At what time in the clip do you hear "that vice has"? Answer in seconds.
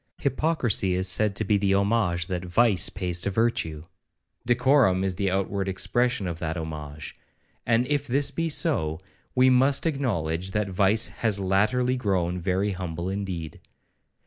10.53-11.39